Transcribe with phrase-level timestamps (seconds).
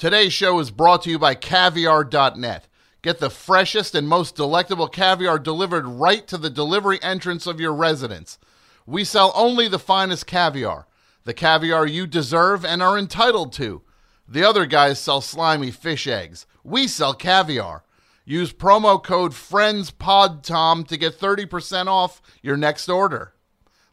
[0.00, 2.68] Today's show is brought to you by caviar.net.
[3.02, 7.74] Get the freshest and most delectable caviar delivered right to the delivery entrance of your
[7.74, 8.38] residence.
[8.86, 10.86] We sell only the finest caviar,
[11.24, 13.82] the caviar you deserve and are entitled to.
[14.26, 16.46] The other guys sell slimy fish eggs.
[16.64, 17.84] We sell caviar.
[18.24, 23.34] Use promo code FRIENDSPODTOM to get 30% off your next order.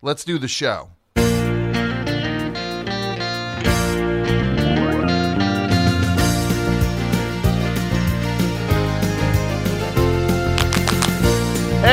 [0.01, 0.91] Let's do the show.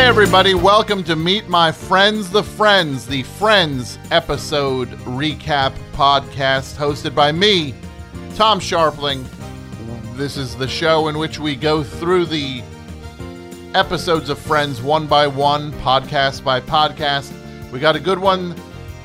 [0.04, 7.14] Hey, everybody, welcome to Meet My Friends, the Friends, the Friends episode recap podcast hosted
[7.14, 7.72] by me,
[8.34, 9.24] Tom Scharpling.
[10.14, 12.62] This is the show in which we go through the
[13.74, 17.32] episodes of Friends one by one, podcast by podcast.
[17.72, 18.55] We got a good one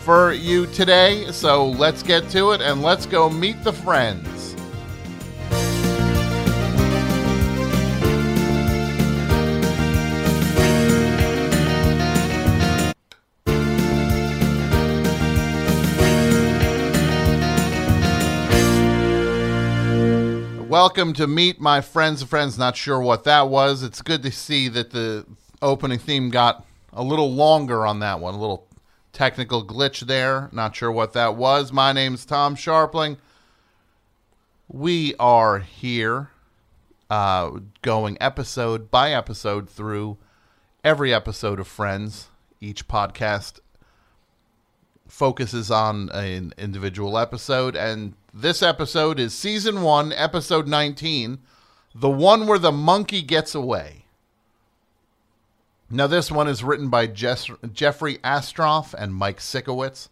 [0.01, 4.38] for you today, so let's get to it and let's go meet the friends.
[20.81, 22.57] Welcome to Meet My Friends Friends.
[22.57, 23.83] Not sure what that was.
[23.83, 25.25] It's good to see that the
[25.61, 28.33] opening theme got a little longer on that one.
[28.33, 28.65] A little
[29.11, 30.47] technical glitch there.
[30.53, 31.73] Not sure what that was.
[31.73, 33.17] My name's Tom Scharpling.
[34.69, 36.29] We are here
[37.09, 40.17] uh, going episode by episode through
[40.81, 42.29] every episode of Friends.
[42.61, 43.59] Each podcast
[45.09, 51.39] focuses on an individual episode, and this episode is season one, episode 19,
[51.93, 54.05] the one where the monkey gets away.
[55.89, 60.09] Now, this one is written by Jess- Jeffrey Astroff and Mike Sikowitz,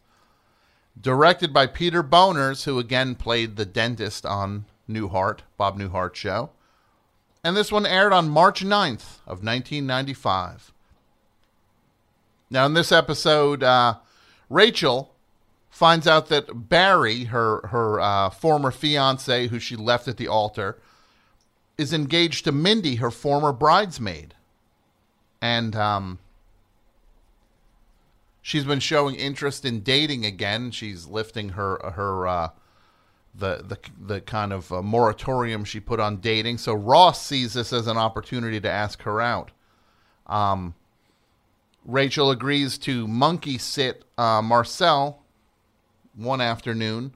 [0.99, 6.49] directed by Peter Bonerz, who again played the dentist on Newhart, Bob Newhart show.
[7.43, 10.73] And this one aired on March 9th of 1995.
[12.49, 13.95] Now, in this episode, uh,
[14.49, 15.13] Rachel
[15.69, 20.80] finds out that Barry, her her uh, former fiance, who she left at the altar,
[21.77, 24.33] is engaged to Mindy, her former bridesmaid,
[25.41, 26.19] and um,
[28.41, 30.71] she's been showing interest in dating again.
[30.71, 32.49] She's lifting her her uh,
[33.36, 36.57] the the the kind of uh, moratorium she put on dating.
[36.57, 39.52] So Ross sees this as an opportunity to ask her out.
[40.25, 40.73] Um,
[41.87, 45.23] Rachel agrees to monkey sit uh, Marcel
[46.15, 47.14] one afternoon,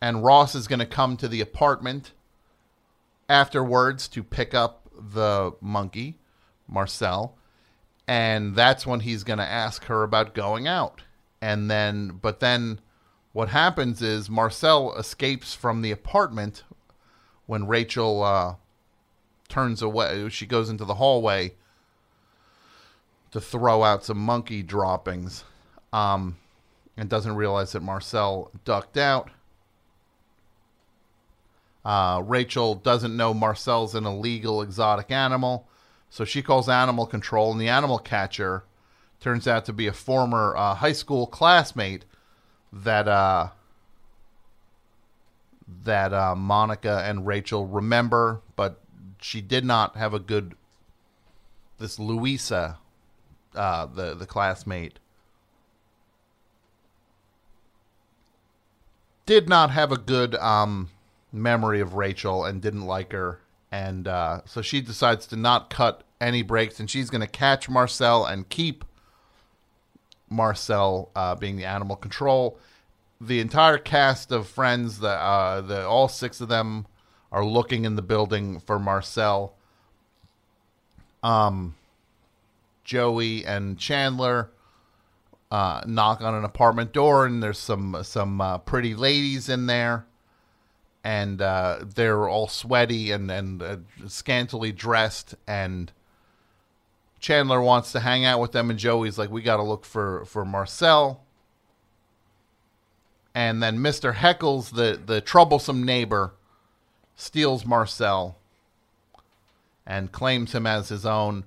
[0.00, 2.10] and Ross is going to come to the apartment
[3.28, 6.18] afterwards to pick up the monkey,
[6.66, 7.38] Marcel,
[8.08, 11.02] and that's when he's going to ask her about going out.
[11.40, 12.80] And then, but then
[13.32, 16.64] what happens is Marcel escapes from the apartment
[17.46, 18.56] when Rachel uh,
[19.48, 20.28] turns away.
[20.30, 21.54] She goes into the hallway
[23.32, 25.44] to throw out some monkey droppings.
[25.92, 26.36] Um,
[26.96, 29.30] and doesn't realize that Marcel ducked out.
[31.84, 35.68] Uh, Rachel doesn't know Marcel's an illegal exotic animal,
[36.10, 38.64] so she calls animal control, and the animal catcher
[39.20, 42.04] turns out to be a former uh, high school classmate
[42.72, 43.50] that uh,
[45.84, 48.80] that uh, Monica and Rachel remember, but
[49.20, 50.54] she did not have a good.
[51.78, 52.78] This Louisa,
[53.56, 54.98] uh, the the classmate,
[59.24, 60.90] did not have a good um,
[61.32, 63.40] memory of Rachel and didn't like her,
[63.70, 67.68] and uh, so she decides to not cut any breaks, and she's going to catch
[67.68, 68.84] Marcel and keep
[70.28, 72.58] Marcel uh, being the animal control.
[73.20, 76.86] The entire cast of friends, the uh, the all six of them
[77.32, 79.54] are looking in the building for Marcel.
[81.22, 81.74] Um,
[82.86, 84.50] Joey and Chandler
[85.50, 90.06] uh, knock on an apartment door, and there's some some uh, pretty ladies in there,
[91.04, 93.76] and uh, they're all sweaty and and uh,
[94.06, 95.92] scantily dressed, and
[97.18, 100.24] Chandler wants to hang out with them, and Joey's like, "We got to look for
[100.24, 101.22] for Marcel."
[103.34, 104.14] And then Mr.
[104.14, 106.34] Heckles, the the troublesome neighbor,
[107.16, 108.38] steals Marcel
[109.84, 111.44] and claims him as his own.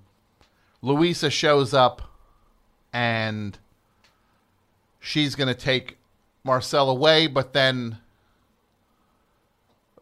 [0.82, 2.02] Louisa shows up
[2.94, 3.58] and
[5.00, 5.98] she's going to take
[6.44, 7.98] Marcel away, but then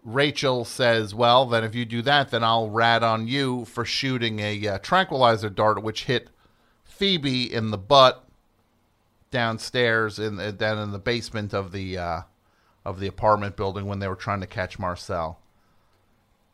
[0.03, 4.39] Rachel says, "Well, then if you do that, then I'll rat on you for shooting
[4.39, 6.29] a uh, tranquilizer dart, which hit
[6.85, 8.23] Phoebe in the butt
[9.31, 12.21] downstairs in the, down in the basement of the uh,
[12.85, 15.39] of the apartment building when they were trying to catch Marcel.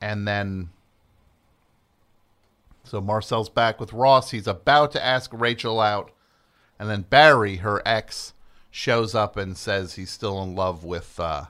[0.01, 0.69] And then
[2.83, 4.31] so Marcel's back with Ross.
[4.31, 6.11] He's about to ask Rachel out.
[6.79, 8.33] And then Barry, her ex,
[8.69, 11.45] shows up and says he's still in love with uh,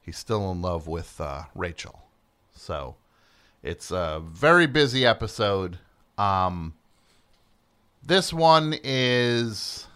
[0.00, 2.02] he's still in love with uh, Rachel.
[2.54, 2.94] So
[3.62, 5.78] it's a very busy episode.
[6.16, 6.74] Um,
[8.02, 9.86] this one is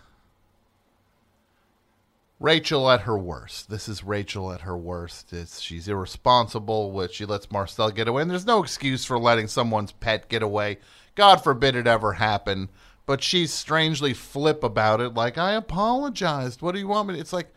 [2.41, 3.69] Rachel at her worst.
[3.69, 5.33] This is Rachel at her worst.
[5.33, 8.23] It's she's irresponsible, which she lets Marcel get away.
[8.23, 10.79] And there's no excuse for letting someone's pet get away.
[11.17, 12.69] God forbid it ever happen.
[13.07, 16.61] But she's strangely flip about it, like I apologized.
[16.61, 17.15] What do you want me?
[17.15, 17.21] To?
[17.21, 17.49] It's like,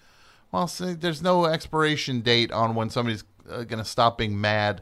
[0.51, 4.81] well, see, there's no expiration date on when somebody's uh, going to stop being mad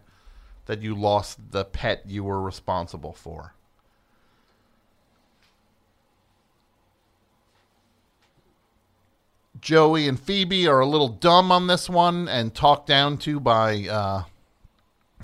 [0.67, 3.55] that you lost the pet you were responsible for.
[9.61, 13.87] Joey and Phoebe are a little dumb on this one and talked down to by
[13.87, 14.23] uh,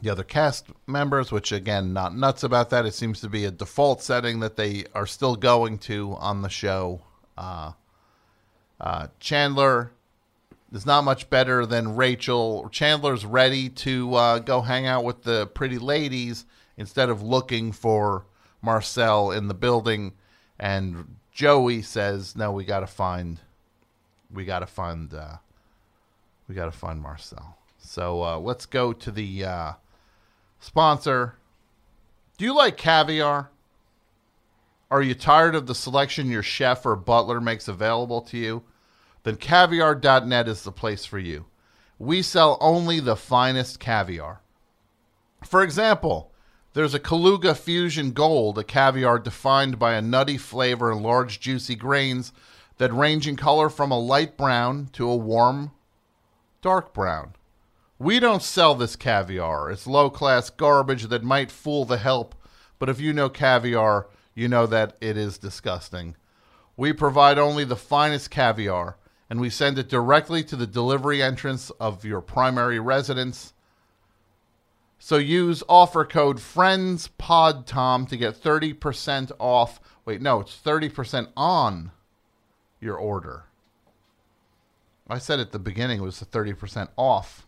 [0.02, 2.86] the other cast members, which again, not nuts about that.
[2.86, 6.50] It seems to be a default setting that they are still going to on the
[6.50, 7.02] show.
[7.38, 7.74] Uh,
[8.80, 9.92] uh, Chandler
[10.74, 12.68] is not much better than Rachel.
[12.72, 16.46] Chandler's ready to uh, go hang out with the pretty ladies
[16.78, 18.26] instead of looking for
[18.62, 20.14] Marcel in the building.
[20.60, 23.40] And Joey says, "No, we got to find
[24.36, 25.38] we got to find uh,
[26.48, 27.58] we got to find Marcel.
[27.78, 29.74] So uh, let's go to the uh,
[30.60, 31.36] sponsor.
[32.38, 33.50] Do you like caviar?
[34.92, 38.64] Are you tired of the selection your chef or butler makes available to you?
[39.24, 41.46] Then caviar.net is the place for you.
[41.98, 44.42] We sell only the finest caviar.
[45.44, 46.32] For example,
[46.74, 51.76] there's a Kaluga Fusion Gold, a caviar defined by a nutty flavor and large juicy
[51.76, 52.34] grains
[52.78, 55.72] that range in color from a light brown to a warm
[56.62, 57.34] dark brown.
[57.98, 59.72] We don't sell this caviar.
[59.72, 62.36] It's low class garbage that might fool the help,
[62.78, 66.16] but if you know caviar, you know that it is disgusting.
[66.76, 68.98] We provide only the finest caviar,
[69.30, 73.54] and we send it directly to the delivery entrance of your primary residence.
[75.00, 79.80] So use offer code FRIENDSPODTOM to get 30% off.
[80.04, 81.92] Wait, no, it's 30% on
[82.86, 83.44] your order.
[85.08, 87.46] I said at the beginning it was a 30% off.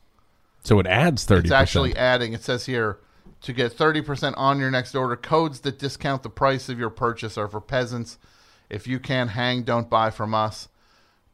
[0.63, 1.39] So it adds 30%.
[1.44, 3.00] It's actually adding, it says here,
[3.42, 5.16] to get 30% on your next order.
[5.16, 8.18] Codes that discount the price of your purchase are for peasants.
[8.69, 10.68] If you can't hang, don't buy from us.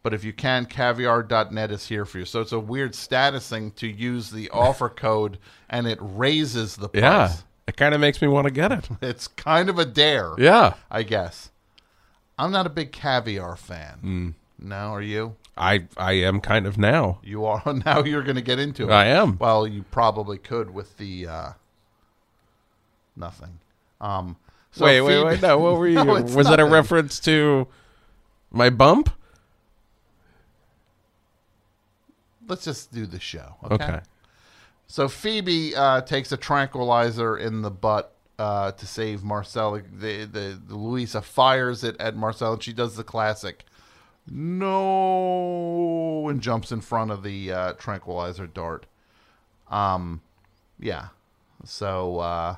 [0.03, 2.25] But if you can, caviar.net is here for you.
[2.25, 5.39] So it's a weird status thing to use the offer code
[5.69, 7.01] and it raises the price.
[7.01, 7.33] Yeah.
[7.67, 8.87] It kind of makes me want to get it.
[9.01, 10.33] It's kind of a dare.
[10.37, 10.73] Yeah.
[10.91, 11.49] I guess.
[12.37, 13.99] I'm not a big caviar fan.
[14.03, 14.33] Mm.
[14.59, 15.35] No, are you?
[15.57, 17.19] I I am kind of now.
[17.23, 18.03] You are now.
[18.03, 18.91] You're going to get into it.
[18.91, 19.37] I am.
[19.37, 21.49] Well, you probably could with the uh,
[23.15, 23.59] nothing.
[24.01, 24.37] Um,
[24.71, 25.41] so wait, wait, wait.
[25.41, 26.03] No, what were you?
[26.03, 27.67] No, Was that a reference to
[28.51, 29.09] my bump?
[32.47, 33.55] Let's just do the show.
[33.63, 33.83] Okay.
[33.83, 33.99] Okay.
[34.87, 39.73] So Phoebe uh, takes a tranquilizer in the butt uh, to save Marcel.
[39.73, 43.65] The, the, the Louisa fires it at Marcel, and she does the classic
[44.29, 48.85] "no" and jumps in front of the uh, tranquilizer dart.
[49.69, 50.21] Um,
[50.79, 51.07] yeah.
[51.65, 52.55] So uh,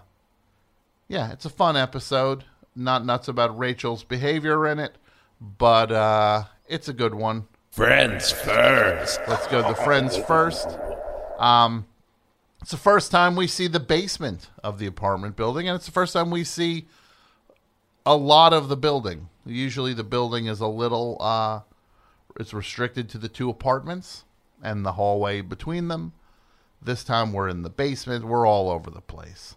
[1.08, 2.44] yeah, it's a fun episode.
[2.76, 4.98] Not nuts about Rachel's behavior in it,
[5.40, 7.48] but uh, it's a good one.
[7.72, 9.20] Friends first.
[9.28, 10.78] Let's go to friends first.
[11.38, 11.86] Um,
[12.62, 15.92] it's the first time we see the basement of the apartment building, and it's the
[15.92, 16.88] first time we see
[18.06, 19.30] a lot of the building.
[19.46, 21.62] Usually, the building is a little uh,
[22.40, 24.26] it's restricted to the two apartments
[24.62, 26.14] and the hallway between them.
[26.82, 28.26] This time, we're in the basement.
[28.26, 29.56] We're all over the place.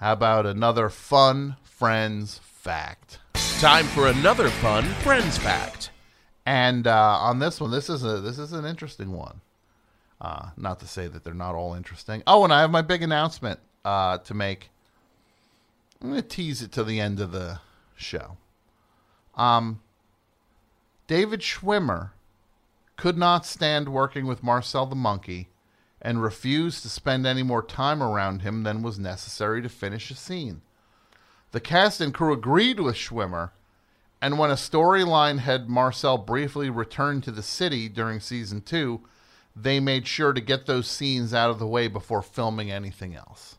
[0.00, 3.18] How about another fun friends fact?
[3.58, 5.90] Time for another fun Friends fact.
[6.46, 9.40] And uh, on this one, this is a this is an interesting one.
[10.20, 12.22] Uh, not to say that they're not all interesting.
[12.26, 14.70] Oh, and I have my big announcement uh, to make.
[16.02, 17.60] I'm going to tease it to the end of the
[17.94, 18.36] show.
[19.36, 19.80] Um,
[21.06, 22.10] David Schwimmer
[22.96, 25.48] could not stand working with Marcel the monkey
[26.02, 30.14] and refused to spend any more time around him than was necessary to finish a
[30.14, 30.62] scene.
[31.52, 33.50] The cast and crew agreed with Schwimmer
[34.20, 39.00] and when a storyline had Marcel briefly returned to the city during season two,
[39.60, 43.56] they made sure to get those scenes out of the way before filming anything else.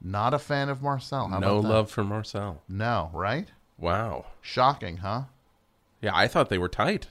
[0.00, 1.28] Not a fan of Marcel.
[1.28, 2.62] How no love for Marcel.
[2.68, 3.48] No, right?
[3.78, 4.26] Wow.
[4.40, 5.22] Shocking, huh?
[6.00, 7.08] Yeah, I thought they were tight.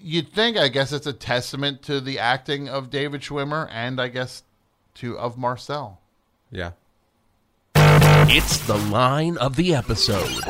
[0.00, 4.08] you'd think, I guess, it's a testament to the acting of David Schwimmer and I
[4.08, 4.42] guess
[4.96, 6.00] to of Marcel.
[6.50, 6.72] Yeah.
[8.28, 10.42] It's the line of the episode.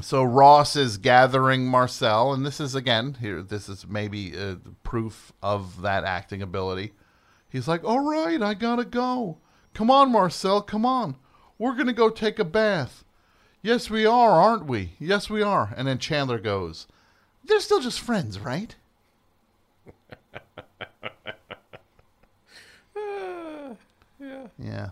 [0.00, 3.42] So Ross is gathering Marcel, and this is again here.
[3.42, 6.92] This is maybe uh, proof of that acting ability.
[7.48, 9.38] He's like, "All right, I gotta go.
[9.74, 11.16] Come on, Marcel, come on.
[11.58, 13.04] We're gonna go take a bath.
[13.62, 14.92] Yes, we are, aren't we?
[14.98, 16.86] Yes, we are." And then Chandler goes,
[17.44, 18.76] "They're still just friends, right?"
[24.18, 24.46] Yeah.
[24.58, 24.88] Yeah.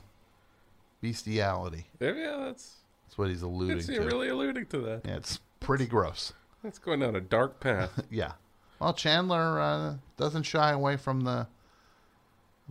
[1.01, 1.87] Bestiality.
[1.99, 4.01] Yeah, that's That's what he's alluding that's to.
[4.01, 5.03] really alluding to that.
[5.05, 6.33] yeah, it's pretty gross.
[6.63, 8.03] That's going down a dark path.
[8.11, 8.33] Yeah.
[8.81, 11.47] Well, Chandler uh, doesn't shy away from the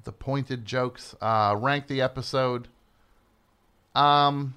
[0.04, 1.16] the pointed jokes.
[1.22, 2.68] Uh, rank the episode.
[3.96, 4.56] Um,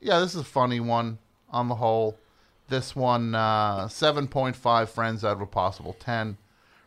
[0.00, 1.18] yeah, this is a funny one
[1.50, 2.18] on the whole.
[2.68, 6.36] This one, uh, seven point five friends out of a possible ten.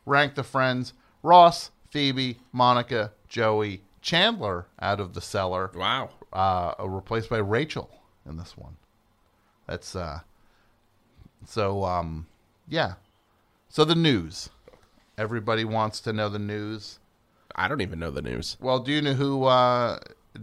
[0.06, 5.72] Rank the friends: Ross, Phoebe, Monica, Joey, Chandler out of the cellar.
[5.76, 6.10] wow.
[6.34, 7.90] Uh, replaced by Rachel
[8.28, 8.78] in this one.
[9.68, 10.22] That's uh.
[11.46, 12.28] So um,
[12.68, 12.94] yeah.
[13.70, 14.50] So the news.
[15.18, 17.00] Everybody wants to know the news.
[17.56, 18.58] I don't even know the news.
[18.60, 20.00] Well, do you know who uh,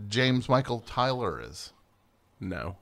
[0.09, 1.73] James Michael Tyler is?
[2.41, 2.77] No.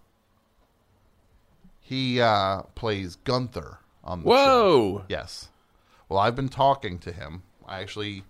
[1.81, 4.31] He uh, plays Gunther on the show.
[4.31, 5.05] Whoa.
[5.09, 5.49] Yes.
[6.09, 7.43] Well, I've been talking to him.
[7.67, 8.23] I actually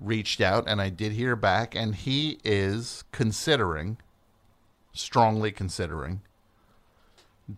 [0.00, 3.98] reached out and I did hear back, and he is considering,
[4.92, 6.20] strongly considering,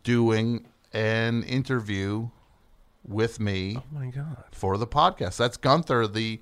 [0.03, 2.29] doing an interview
[3.07, 4.45] with me Oh my god.
[4.53, 5.37] for the podcast.
[5.37, 6.41] That's Gunther, the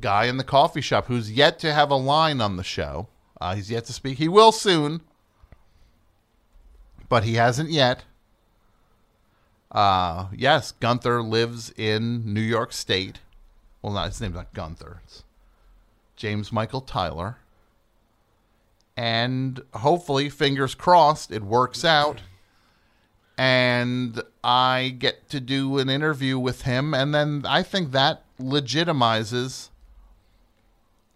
[0.00, 3.08] guy in the coffee shop who's yet to have a line on the show.
[3.40, 4.18] Uh, he's yet to speak.
[4.18, 5.02] He will soon,
[7.08, 8.04] but he hasn't yet.
[9.70, 13.18] Uh, yes, Gunther lives in New York State.
[13.82, 15.02] Well, not his name's not Gunther.
[15.04, 15.22] It's
[16.16, 17.38] James Michael Tyler.
[18.96, 22.22] And hopefully, fingers crossed, it works out
[23.38, 29.70] and I get to do an interview with him, and then I think that legitimizes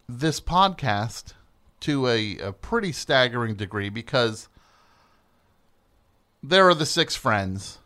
[0.09, 1.33] this podcast
[1.81, 4.49] to a, a pretty staggering degree because
[6.43, 7.79] there are the six friends.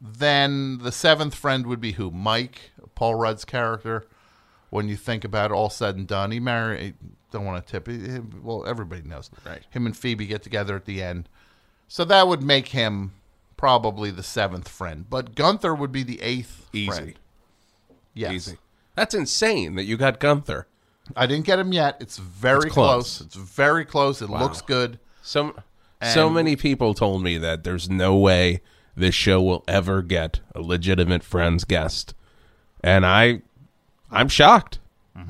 [0.00, 2.10] Then the seventh friend would be who?
[2.10, 4.06] Mike, Paul Rudd's character.
[4.74, 6.94] When you think about it, all said and done, he married.
[7.30, 7.86] Don't want to tip.
[7.86, 9.30] he- Well, everybody knows.
[9.46, 9.62] Right.
[9.70, 11.28] Him and Phoebe get together at the end,
[11.86, 13.12] so that would make him
[13.56, 15.06] probably the seventh friend.
[15.08, 16.86] But Gunther would be the eighth Easy.
[16.88, 17.14] friend.
[18.14, 18.32] Yes.
[18.32, 18.56] Easy.
[18.96, 20.66] That's insane that you got Gunther.
[21.16, 21.96] I didn't get him yet.
[22.00, 23.18] It's very It's close.
[23.18, 23.20] close.
[23.20, 24.20] It's very close.
[24.22, 24.98] It looks good.
[25.22, 25.54] So
[26.02, 28.60] so many people told me that there's no way
[28.96, 32.12] this show will ever get a legitimate friends guest.
[32.82, 33.42] And I
[34.10, 34.78] I'm shocked.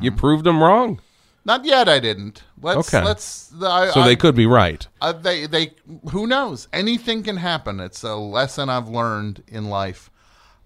[0.00, 0.18] You Mm-hmm.
[0.18, 1.00] proved them wrong.
[1.44, 1.88] Not yet.
[1.90, 2.42] I didn't.
[2.62, 3.04] Let's Okay.
[3.04, 3.52] let's.
[3.62, 4.86] I, So I, they could be right.
[5.00, 5.72] Uh, they they
[6.10, 6.68] who knows?
[6.72, 7.80] Anything can happen.
[7.80, 10.10] It's a lesson I've learned in life.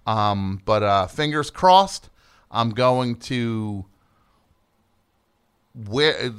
[0.06, 2.10] Um, but uh, fingers crossed.
[2.50, 3.84] I'm going to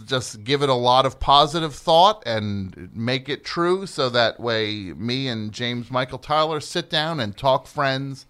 [0.05, 4.93] just give it a lot of positive thought and make it true, so that way
[4.95, 8.25] me and James Michael Tyler sit down and talk friends.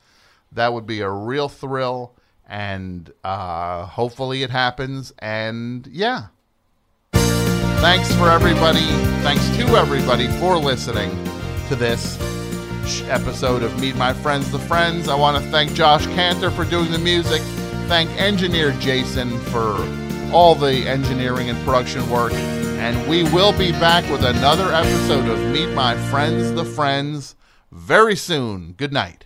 [0.51, 2.13] That would be a real thrill,
[2.49, 5.13] and uh, hopefully it happens.
[5.19, 6.27] And yeah.
[7.13, 8.85] Thanks for everybody.
[9.21, 11.11] Thanks to everybody for listening
[11.69, 12.19] to this
[13.07, 15.07] episode of Meet My Friends, the Friends.
[15.07, 17.41] I want to thank Josh Cantor for doing the music.
[17.87, 19.77] Thank engineer Jason for
[20.33, 22.33] all the engineering and production work.
[22.33, 27.35] And we will be back with another episode of Meet My Friends, the Friends
[27.71, 28.73] very soon.
[28.73, 29.17] Good night.